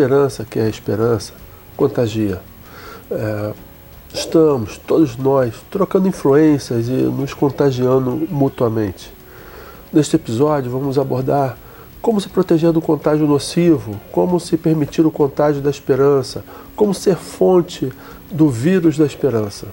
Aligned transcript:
esperança, 0.00 0.46
que 0.48 0.58
é 0.58 0.62
a 0.62 0.68
esperança, 0.68 1.34
contagia. 1.76 2.40
É, 3.10 3.52
estamos, 4.14 4.78
todos 4.78 5.16
nós, 5.16 5.54
trocando 5.70 6.08
influências 6.08 6.88
e 6.88 6.92
nos 6.92 7.34
contagiando 7.34 8.26
mutuamente. 8.30 9.12
Neste 9.92 10.16
episódio, 10.16 10.70
vamos 10.70 10.98
abordar 10.98 11.58
como 12.00 12.18
se 12.18 12.30
proteger 12.30 12.72
do 12.72 12.80
contágio 12.80 13.26
nocivo, 13.26 14.00
como 14.10 14.40
se 14.40 14.56
permitir 14.56 15.04
o 15.04 15.10
contágio 15.10 15.60
da 15.60 15.68
esperança, 15.68 16.42
como 16.74 16.94
ser 16.94 17.16
fonte 17.16 17.92
do 18.30 18.48
vírus 18.48 18.96
da 18.96 19.04
esperança. 19.04 19.66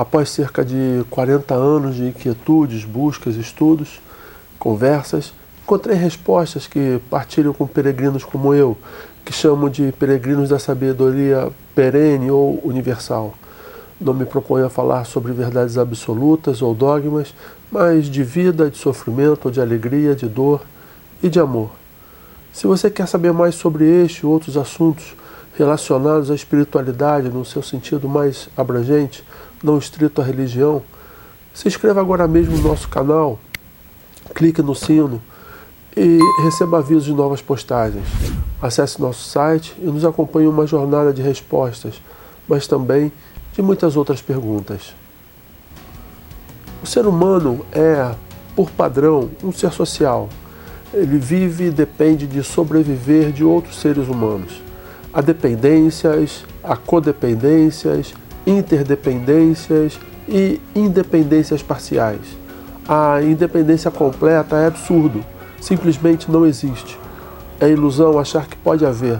Após 0.00 0.30
cerca 0.30 0.64
de 0.64 1.04
40 1.10 1.52
anos 1.52 1.96
de 1.96 2.06
inquietudes, 2.06 2.86
buscas, 2.86 3.36
estudos, 3.36 4.00
conversas, 4.58 5.34
encontrei 5.62 5.94
respostas 5.94 6.66
que 6.66 6.98
partilham 7.10 7.52
com 7.52 7.66
peregrinos 7.66 8.24
como 8.24 8.54
eu, 8.54 8.78
que 9.26 9.30
chamo 9.30 9.68
de 9.68 9.92
peregrinos 9.92 10.48
da 10.48 10.58
sabedoria 10.58 11.52
perene 11.74 12.30
ou 12.30 12.58
universal. 12.64 13.34
Não 14.00 14.14
me 14.14 14.24
proponho 14.24 14.64
a 14.64 14.70
falar 14.70 15.04
sobre 15.04 15.32
verdades 15.32 15.76
absolutas 15.76 16.62
ou 16.62 16.74
dogmas, 16.74 17.34
mas 17.70 18.06
de 18.06 18.22
vida, 18.22 18.70
de 18.70 18.78
sofrimento, 18.78 19.50
de 19.50 19.60
alegria, 19.60 20.14
de 20.14 20.26
dor 20.26 20.62
e 21.22 21.28
de 21.28 21.38
amor. 21.38 21.72
Se 22.54 22.66
você 22.66 22.90
quer 22.90 23.06
saber 23.06 23.34
mais 23.34 23.54
sobre 23.54 23.84
este 23.84 24.20
e 24.20 24.26
outros 24.26 24.56
assuntos 24.56 25.14
relacionados 25.56 26.30
à 26.30 26.34
espiritualidade 26.34 27.28
no 27.28 27.44
seu 27.44 27.62
sentido 27.62 28.08
mais 28.08 28.48
abrangente, 28.56 29.24
não 29.62 29.78
estrito 29.78 30.20
à 30.20 30.24
religião, 30.24 30.82
se 31.52 31.68
inscreva 31.68 32.00
agora 32.00 32.26
mesmo 32.28 32.56
no 32.56 32.68
nosso 32.68 32.88
canal, 32.88 33.38
clique 34.34 34.62
no 34.62 34.74
sino 34.74 35.20
e 35.96 36.18
receba 36.42 36.78
avisos 36.78 37.04
de 37.04 37.12
novas 37.12 37.42
postagens. 37.42 38.06
Acesse 38.62 39.00
nosso 39.00 39.28
site 39.28 39.74
e 39.78 39.86
nos 39.86 40.04
acompanhe 40.04 40.46
uma 40.46 40.66
jornada 40.66 41.12
de 41.12 41.22
respostas, 41.22 42.00
mas 42.48 42.66
também 42.66 43.12
de 43.52 43.62
muitas 43.62 43.96
outras 43.96 44.22
perguntas. 44.22 44.94
O 46.82 46.86
ser 46.86 47.06
humano 47.06 47.64
é, 47.72 48.14
por 48.54 48.70
padrão, 48.70 49.30
um 49.42 49.52
ser 49.52 49.72
social. 49.72 50.28
Ele 50.92 51.18
vive 51.18 51.66
e 51.66 51.70
depende 51.70 52.26
de 52.26 52.42
sobreviver 52.42 53.32
de 53.32 53.44
outros 53.44 53.80
seres 53.80 54.08
humanos. 54.08 54.62
Há 55.12 55.20
dependências, 55.20 56.44
há 56.62 56.76
codependências, 56.76 58.14
interdependências 58.46 59.98
e 60.28 60.60
independências 60.72 61.62
parciais. 61.62 62.20
A 62.88 63.20
independência 63.20 63.90
completa 63.90 64.56
é 64.56 64.66
absurdo, 64.66 65.24
simplesmente 65.60 66.30
não 66.30 66.46
existe. 66.46 66.96
É 67.58 67.68
ilusão 67.68 68.20
achar 68.20 68.46
que 68.46 68.56
pode 68.56 68.86
haver. 68.86 69.18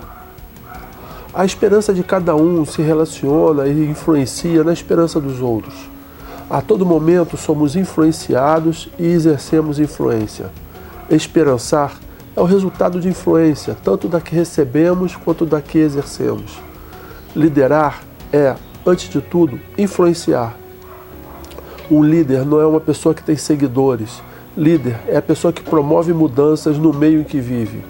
A 1.34 1.44
esperança 1.44 1.92
de 1.92 2.04
cada 2.04 2.36
um 2.36 2.64
se 2.64 2.82
relaciona 2.82 3.66
e 3.66 3.84
influencia 3.84 4.62
na 4.62 4.72
esperança 4.72 5.20
dos 5.20 5.40
outros. 5.40 5.74
A 6.48 6.60
todo 6.60 6.86
momento 6.86 7.36
somos 7.36 7.74
influenciados 7.74 8.88
e 8.98 9.06
exercemos 9.06 9.80
influência. 9.80 10.50
Esperançar 11.08 11.98
é 12.40 12.42
o 12.42 12.46
resultado 12.46 12.98
de 12.98 13.06
influência, 13.06 13.76
tanto 13.84 14.08
da 14.08 14.18
que 14.18 14.34
recebemos 14.34 15.14
quanto 15.14 15.44
da 15.44 15.60
que 15.60 15.76
exercemos. 15.76 16.58
Liderar 17.36 18.00
é 18.32 18.56
antes 18.86 19.10
de 19.10 19.20
tudo, 19.20 19.60
influenciar. 19.76 20.56
Um 21.90 22.02
líder 22.02 22.46
não 22.46 22.58
é 22.58 22.66
uma 22.66 22.80
pessoa 22.80 23.14
que 23.14 23.22
tem 23.22 23.36
seguidores. 23.36 24.22
Líder 24.56 24.96
é 25.06 25.18
a 25.18 25.22
pessoa 25.22 25.52
que 25.52 25.62
promove 25.62 26.14
mudanças 26.14 26.78
no 26.78 26.94
meio 26.94 27.20
em 27.20 27.24
que 27.24 27.40
vive. 27.40 27.84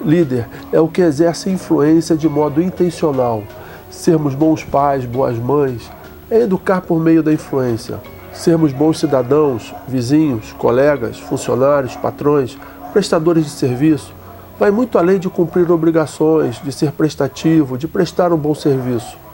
Líder 0.00 0.46
é 0.72 0.78
o 0.78 0.86
que 0.86 1.02
exerce 1.02 1.50
influência 1.50 2.16
de 2.16 2.28
modo 2.28 2.62
intencional. 2.62 3.42
Sermos 3.90 4.36
bons 4.36 4.62
pais, 4.62 5.04
boas 5.04 5.36
mães, 5.36 5.90
é 6.30 6.42
educar 6.42 6.80
por 6.80 7.00
meio 7.00 7.24
da 7.24 7.32
influência. 7.32 7.98
Sermos 8.32 8.72
bons 8.72 9.00
cidadãos, 9.00 9.74
vizinhos, 9.88 10.52
colegas, 10.52 11.18
funcionários, 11.18 11.96
patrões, 11.96 12.56
prestadores 12.96 13.44
de 13.44 13.50
serviço, 13.50 14.14
vai 14.58 14.70
muito 14.70 14.96
além 14.96 15.18
de 15.18 15.28
cumprir 15.28 15.70
obrigações, 15.70 16.58
de 16.64 16.72
ser 16.72 16.92
prestativo, 16.92 17.76
de 17.76 17.86
prestar 17.86 18.32
um 18.32 18.38
bom 18.38 18.54
serviço 18.54 19.26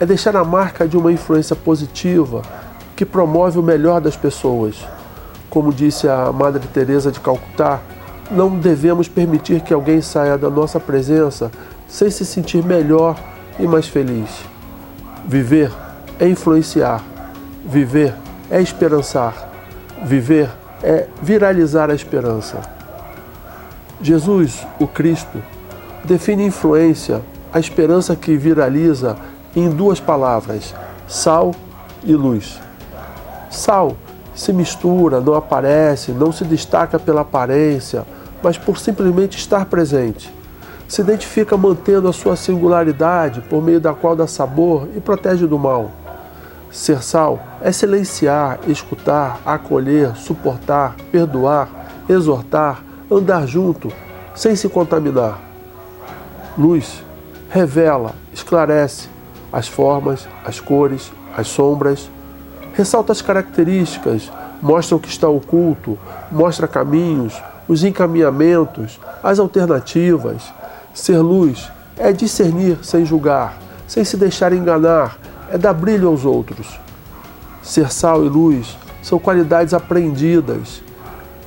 é 0.00 0.06
deixar 0.06 0.34
a 0.34 0.42
marca 0.42 0.88
de 0.88 0.96
uma 0.96 1.12
influência 1.12 1.54
positiva 1.54 2.40
que 2.96 3.04
promove 3.04 3.58
o 3.58 3.62
melhor 3.62 4.00
das 4.00 4.16
pessoas. 4.16 4.74
Como 5.50 5.70
disse 5.70 6.08
a 6.08 6.32
Madre 6.32 6.66
Teresa 6.68 7.12
de 7.12 7.20
Calcutá, 7.20 7.80
não 8.30 8.58
devemos 8.58 9.08
permitir 9.08 9.60
que 9.60 9.74
alguém 9.74 10.00
saia 10.00 10.38
da 10.38 10.48
nossa 10.48 10.80
presença 10.80 11.50
sem 11.86 12.10
se 12.10 12.24
sentir 12.24 12.64
melhor 12.64 13.14
e 13.58 13.66
mais 13.66 13.86
feliz. 13.86 14.30
Viver 15.26 15.70
é 16.18 16.26
influenciar. 16.26 17.04
Viver 17.66 18.14
é 18.50 18.62
esperançar. 18.62 19.50
Viver 20.02 20.48
é 20.82 21.08
viralizar 21.20 21.90
a 21.90 21.94
esperança. 21.94 22.79
Jesus, 24.02 24.66
o 24.78 24.86
Cristo, 24.86 25.42
define 26.04 26.46
influência, 26.46 27.20
a 27.52 27.60
esperança 27.60 28.16
que 28.16 28.36
viraliza 28.36 29.16
em 29.54 29.68
duas 29.68 30.00
palavras: 30.00 30.74
sal 31.06 31.54
e 32.02 32.14
luz. 32.14 32.58
Sal 33.50 33.96
se 34.34 34.52
mistura, 34.52 35.20
não 35.20 35.34
aparece, 35.34 36.12
não 36.12 36.32
se 36.32 36.44
destaca 36.44 36.98
pela 36.98 37.20
aparência, 37.20 38.06
mas 38.42 38.56
por 38.56 38.78
simplesmente 38.78 39.36
estar 39.36 39.66
presente. 39.66 40.32
Se 40.88 41.02
identifica 41.02 41.56
mantendo 41.56 42.08
a 42.08 42.12
sua 42.12 42.36
singularidade, 42.36 43.42
por 43.42 43.62
meio 43.62 43.80
da 43.80 43.92
qual 43.92 44.16
dá 44.16 44.26
sabor 44.26 44.88
e 44.96 45.00
protege 45.00 45.46
do 45.46 45.58
mal. 45.58 45.90
Ser 46.70 47.02
sal 47.02 47.38
é 47.60 47.70
silenciar, 47.70 48.60
escutar, 48.66 49.40
acolher, 49.44 50.16
suportar, 50.16 50.96
perdoar, 51.12 51.68
exortar, 52.08 52.82
andar 53.10 53.46
junto, 53.46 53.92
sem 54.34 54.54
se 54.54 54.68
contaminar. 54.68 55.40
Luz 56.56 57.02
revela, 57.48 58.14
esclarece, 58.32 59.08
as 59.52 59.66
formas, 59.66 60.28
as 60.44 60.60
cores, 60.60 61.12
as 61.36 61.48
sombras. 61.48 62.08
Ressalta 62.72 63.12
as 63.12 63.20
características, 63.20 64.30
mostra 64.62 64.96
o 64.96 65.00
que 65.00 65.08
está 65.08 65.28
oculto, 65.28 65.98
mostra 66.30 66.68
caminhos, 66.68 67.40
os 67.66 67.82
encaminhamentos, 67.82 69.00
as 69.22 69.38
alternativas. 69.38 70.52
Ser 70.94 71.18
luz 71.18 71.70
é 71.96 72.12
discernir 72.12 72.78
sem 72.82 73.04
julgar, 73.04 73.58
sem 73.86 74.04
se 74.04 74.16
deixar 74.16 74.52
enganar, 74.52 75.18
é 75.50 75.58
dar 75.58 75.74
brilho 75.74 76.08
aos 76.08 76.24
outros. 76.24 76.78
Ser 77.62 77.90
sal 77.92 78.24
e 78.24 78.28
luz 78.28 78.78
são 79.02 79.18
qualidades 79.18 79.74
aprendidas 79.74 80.82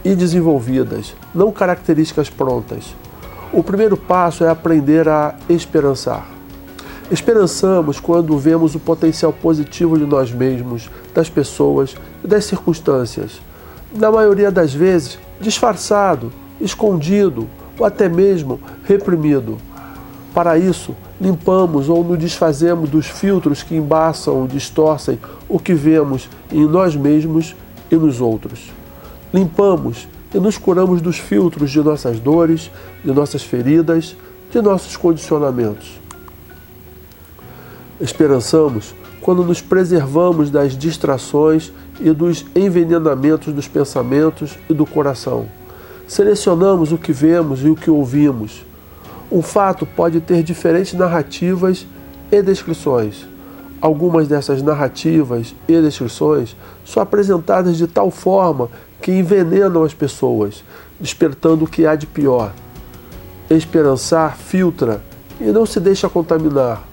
e 0.03 0.16
desenvolvidas, 0.16 1.16
não 1.34 1.52
características 1.52 2.30
prontas. 2.30 2.96
O 3.52 3.64
primeiro 3.64 3.96
passo 3.96 4.44
é 4.44 4.50
aprender 4.50 5.08
a 5.08 5.36
esperançar. 5.47 6.28
Esperançamos 7.12 8.00
quando 8.00 8.38
vemos 8.38 8.74
o 8.75 8.80
potencial 8.80 9.31
positivo 9.31 9.97
de 9.97 10.06
nós 10.06 10.31
mesmos, 10.31 10.90
das 11.14 11.30
pessoas 11.30 11.96
e 12.24 12.28
das 12.28 12.46
circunstâncias. 12.46 13.40
Na 13.94 14.12
maioria 14.12 14.52
das 14.52 14.74
vezes, 14.74 15.19
disfarçado, 15.40 16.31
escondido 16.59 17.47
ou 17.78 17.85
até 17.85 18.09
mesmo 18.09 18.59
reprimido. 18.84 19.58
Para 20.34 20.58
isso, 20.58 20.96
limpamos 21.22 21.90
ou 21.90 22.03
nos 22.03 22.18
desfazemos 22.18 22.90
dos 22.90 23.06
filtros 23.06 23.62
que 23.62 23.75
embaçam 23.75 24.35
ou 24.35 24.47
distorcem 24.47 25.20
o 25.47 25.59
que 25.59 25.75
vemos 25.75 26.28
em 26.52 26.66
nós 26.66 26.96
mesmos 26.96 27.56
e 27.91 27.96
nos 27.96 28.20
outros. 28.20 28.72
Limpamos 29.34 30.08
e 30.34 30.40
nos 30.40 30.58
curamos 30.58 31.02
dos 31.02 31.18
filtros 31.18 31.72
de 31.72 31.82
nossas 31.82 32.20
dores, 32.20 32.70
de 33.03 33.12
nossas 33.12 33.41
feridas, 33.41 34.16
de 34.52 34.62
nossos 34.62 34.96
condicionamentos. 34.96 36.00
Esperançamos 38.00 38.94
quando 39.22 39.44
nos 39.44 39.62
preservamos 39.62 40.50
das 40.50 40.78
distrações 40.78 41.72
e 42.00 42.12
dos 42.12 42.46
envenenamentos 42.56 43.53
dos 43.53 43.68
pensamentos 43.68 44.58
e 44.70 44.74
do 44.74 44.85
coração. 44.85 45.47
Selecionamos 46.08 46.91
o 46.91 46.97
que 46.97 47.14
vemos 47.14 47.64
e 47.64 47.70
o 47.70 47.76
que 47.76 47.90
ouvimos. 47.90 48.64
Um 49.32 49.41
fato 49.41 49.85
pode 49.85 50.20
ter 50.20 50.44
diferentes 50.44 50.94
narrativas 50.94 51.88
e 52.32 52.41
descrições. 52.41 53.26
Algumas 53.82 54.28
dessas 54.28 54.62
narrativas 54.62 55.56
e 55.68 55.82
descrições 55.82 56.56
são 56.85 57.02
apresentadas 57.02 57.78
de 57.78 57.88
tal 57.88 58.12
forma 58.12 58.70
que 59.03 59.11
envenenam 59.11 59.84
as 59.84 59.94
pessoas, 59.94 60.64
despertando 61.00 61.66
o 61.66 61.67
que 61.67 61.85
há 61.85 61.96
de 61.96 62.08
pior. 62.08 62.52
Esperançar 63.52 64.35
filtra 64.35 65.03
e 65.40 65.52
não 65.52 65.67
se 65.67 65.79
deixa 65.79 66.09
contaminar 66.09 66.88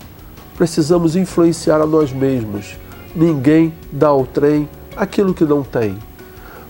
precisamos 0.61 1.17
influenciar 1.17 1.81
a 1.81 1.87
nós 1.87 2.12
mesmos, 2.12 2.77
Ninguém 3.17 3.75
dá 3.91 4.09
ao 4.09 4.25
trem 4.25 4.69
aquilo 4.97 5.35
que 5.35 5.45
não 5.45 5.62
tem. 5.65 5.97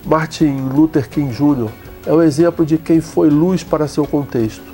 Martin 0.06 0.70
Luther 0.74 1.08
King 1.08 1.34
Jr. 1.34 1.68
é 2.06 2.12
o 2.12 2.22
exemplo 2.22 2.64
de 2.64 2.78
quem 2.78 3.00
foi 3.00 3.28
luz 3.28 3.62
para 3.62 3.86
seu 3.86 4.06
contexto, 4.06 4.64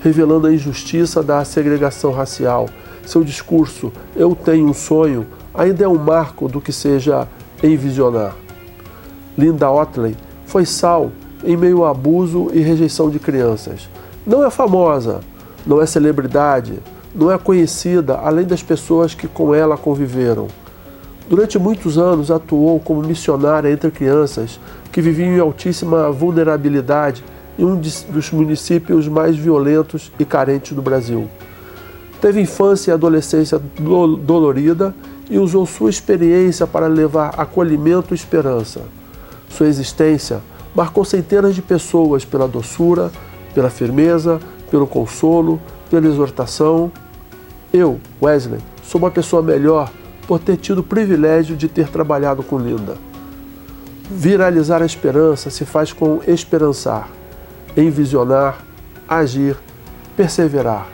revelando 0.00 0.48
a 0.48 0.52
injustiça 0.52 1.22
da 1.22 1.44
segregação 1.44 2.10
racial. 2.10 2.68
Seu 3.06 3.22
discurso, 3.22 3.92
Eu 4.16 4.34
Tenho 4.34 4.66
um 4.66 4.74
Sonho, 4.74 5.26
ainda 5.54 5.84
é 5.84 5.88
um 5.88 5.98
marco 5.98 6.48
do 6.48 6.60
que 6.60 6.72
seja 6.72 7.28
envisionar. 7.62 8.41
Linda 9.36 9.70
Otley 9.70 10.16
foi 10.46 10.66
sal 10.66 11.10
em 11.44 11.56
meio 11.56 11.84
ao 11.84 11.90
abuso 11.90 12.50
e 12.52 12.60
rejeição 12.60 13.10
de 13.10 13.18
crianças. 13.18 13.88
Não 14.26 14.44
é 14.44 14.50
famosa, 14.50 15.20
não 15.66 15.80
é 15.80 15.86
celebridade, 15.86 16.74
não 17.14 17.30
é 17.30 17.38
conhecida 17.38 18.16
além 18.16 18.46
das 18.46 18.62
pessoas 18.62 19.14
que 19.14 19.26
com 19.26 19.54
ela 19.54 19.76
conviveram. 19.76 20.48
Durante 21.28 21.58
muitos 21.58 21.98
anos 21.98 22.30
atuou 22.30 22.78
como 22.78 23.02
missionária 23.02 23.70
entre 23.70 23.90
crianças 23.90 24.60
que 24.90 25.00
viviam 25.00 25.36
em 25.36 25.40
altíssima 25.40 26.10
vulnerabilidade 26.10 27.24
em 27.58 27.64
um 27.64 27.76
dos 27.76 28.30
municípios 28.32 29.08
mais 29.08 29.36
violentos 29.36 30.12
e 30.18 30.24
carentes 30.24 30.72
do 30.72 30.82
Brasil. 30.82 31.28
Teve 32.20 32.40
infância 32.40 32.90
e 32.90 32.94
adolescência 32.94 33.60
dolorida 34.24 34.94
e 35.28 35.38
usou 35.38 35.66
sua 35.66 35.90
experiência 35.90 36.66
para 36.66 36.86
levar 36.86 37.34
acolhimento 37.36 38.12
e 38.12 38.14
esperança. 38.14 38.82
Sua 39.56 39.66
existência 39.66 40.40
marcou 40.74 41.04
centenas 41.04 41.54
de 41.54 41.60
pessoas 41.60 42.24
pela 42.24 42.48
doçura, 42.48 43.12
pela 43.54 43.68
firmeza, 43.68 44.40
pelo 44.70 44.86
consolo, 44.86 45.60
pela 45.90 46.06
exortação. 46.06 46.90
Eu, 47.72 48.00
Wesley, 48.20 48.60
sou 48.82 48.98
uma 48.98 49.10
pessoa 49.10 49.42
melhor 49.42 49.90
por 50.26 50.38
ter 50.38 50.56
tido 50.56 50.78
o 50.78 50.84
privilégio 50.84 51.54
de 51.56 51.68
ter 51.68 51.88
trabalhado 51.88 52.42
com 52.42 52.58
Linda. 52.58 52.96
Viralizar 54.10 54.82
a 54.82 54.86
esperança 54.86 55.50
se 55.50 55.64
faz 55.64 55.92
com 55.92 56.20
esperançar, 56.26 57.08
envisionar, 57.76 58.64
agir, 59.08 59.56
perseverar. 60.16 60.88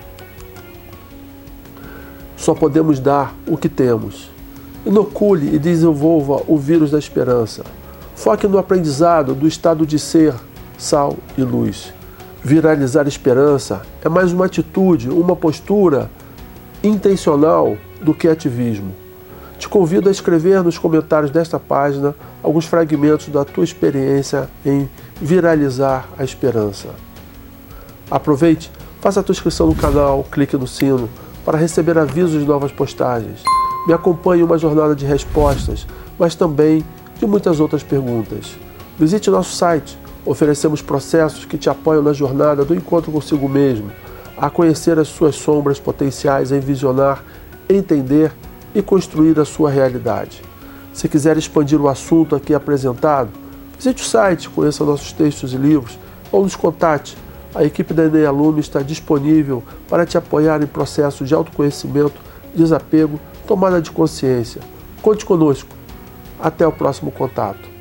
Só 2.37 2.55
podemos 2.55 2.99
dar 2.99 3.35
o 3.47 3.57
que 3.57 3.69
temos. 3.69 4.31
Inocule 4.85 5.55
e 5.55 5.59
desenvolva 5.59 6.43
o 6.47 6.57
vírus 6.57 6.91
da 6.91 6.99
esperança. 6.99 7.65
Foque 8.19 8.49
no 8.49 8.59
aprendizado 8.59 9.33
do 9.33 9.47
estado 9.47 9.87
de 9.87 9.97
ser, 9.97 10.35
sal 10.77 11.17
e 11.37 11.43
luz. 11.43 11.95
Viralizar 12.43 13.07
esperança 13.07 13.83
é 14.05 14.09
mais 14.09 14.33
uma 14.33 14.47
atitude, 14.47 15.09
uma 15.09 15.37
postura 15.37 16.11
intencional 16.83 17.79
do 18.03 18.13
que 18.13 18.27
ativismo. 18.27 18.93
Te 19.57 19.69
convido 19.69 20.09
a 20.09 20.13
escrever 20.13 20.65
nos 20.65 20.77
comentários 20.77 21.31
desta 21.31 21.61
página 21.61 22.13
alguns 22.43 22.67
fragmentos 22.67 23.29
da 23.29 23.45
tua 23.45 23.63
experiência 23.63 24.51
em 24.67 24.91
viralizar 25.23 26.09
a 26.19 26.25
esperança. 26.25 26.89
Aproveite, 28.11 28.69
faça 29.01 29.21
a 29.21 29.23
tua 29.23 29.33
inscrição 29.33 29.69
no 29.69 29.77
canal, 29.77 30.27
clique 30.29 30.57
no 30.57 30.67
sino 30.67 31.09
para 31.45 31.57
receber 31.57 31.97
avisos 31.97 32.41
de 32.41 32.49
novas 32.49 32.73
postagens. 32.73 33.45
Me 33.87 33.93
acompanhe 33.93 34.43
uma 34.43 34.59
jornada 34.59 34.97
de 34.97 35.07
respostas, 35.07 35.87
mas 36.19 36.35
também 36.35 36.85
de 37.19 37.27
muitas 37.27 37.61
outras 37.61 37.83
perguntas. 37.83 38.57
Visite 38.99 39.31
nosso 39.31 39.55
site, 39.55 39.99
oferecemos 40.25 40.83
processos 40.83 41.45
que 41.45 41.59
te 41.59 41.69
apoiam 41.69 42.03
na 42.03 42.13
jornada 42.13 42.65
do 42.65 42.75
encontro 42.75 43.13
consigo 43.13 43.49
mesmo, 43.49 43.91
a 44.37 44.49
conhecer 44.49 44.99
as 44.99 45.09
suas 45.09 45.37
sombras 45.37 45.81
potenciais, 45.81 46.53
a 46.53 46.57
envisionar, 46.57 47.25
entender 47.69 48.33
e 48.75 48.83
construir 48.83 49.39
a 49.39 49.45
sua 49.45 49.71
realidade. 49.71 50.43
Se 50.93 51.09
quiser 51.09 51.37
expandir 51.37 51.81
o 51.81 51.89
assunto 51.89 52.35
aqui 52.35 52.55
apresentado, 52.55 53.31
visite 53.77 54.03
o 54.03 54.07
site, 54.07 54.49
conheça 54.51 54.85
nossos 54.85 55.13
textos 55.13 55.53
e 55.53 55.57
livros 55.57 55.99
ou 56.31 56.43
nos 56.43 56.57
contate. 56.57 57.17
A 57.55 57.65
equipe 57.65 57.95
da 57.95 58.05
Enem 58.05 58.27
Aluno 58.27 58.61
está 58.61 58.81
disponível 58.83 59.63
para 59.89 60.05
te 60.05 60.19
apoiar 60.19 60.63
em 60.63 60.67
processos 60.67 61.27
de 61.27 61.35
autoconhecimento, 61.35 62.21
desapego, 62.55 63.19
tomada 63.47 63.81
de 63.81 63.91
consciência. 63.91 64.61
Conte 65.01 65.25
conosco. 65.25 65.78
Até 66.41 66.67
o 66.67 66.73
próximo 66.73 67.11
contato. 67.11 67.78